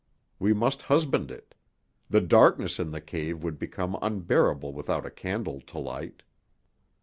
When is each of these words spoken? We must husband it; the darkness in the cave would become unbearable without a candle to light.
We 0.39 0.51
must 0.51 0.81
husband 0.81 1.29
it; 1.29 1.53
the 2.09 2.21
darkness 2.21 2.79
in 2.79 2.89
the 2.89 2.99
cave 2.99 3.43
would 3.43 3.59
become 3.59 3.99
unbearable 4.01 4.73
without 4.73 5.05
a 5.05 5.11
candle 5.11 5.61
to 5.67 5.77
light. 5.77 6.23